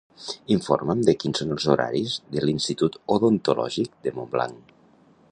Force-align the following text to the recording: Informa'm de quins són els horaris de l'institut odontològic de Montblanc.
Informa'm 0.53 1.01
de 1.09 1.13
quins 1.23 1.41
són 1.41 1.51
els 1.55 1.67
horaris 1.73 2.15
de 2.37 2.43
l'institut 2.45 2.97
odontològic 3.17 3.93
de 4.07 4.15
Montblanc. 4.17 4.73